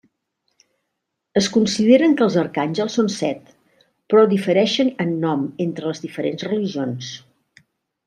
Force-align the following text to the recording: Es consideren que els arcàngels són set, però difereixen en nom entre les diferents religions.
Es 1.41 1.49
consideren 1.57 2.15
que 2.21 2.25
els 2.29 2.39
arcàngels 2.45 2.97
són 3.01 3.13
set, 3.17 3.53
però 4.15 4.27
difereixen 4.35 4.93
en 5.07 5.15
nom 5.29 5.45
entre 5.69 5.91
les 5.93 6.07
diferents 6.09 6.51
religions. 6.53 7.17